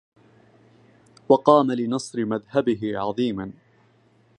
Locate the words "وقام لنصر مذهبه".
1.29-2.99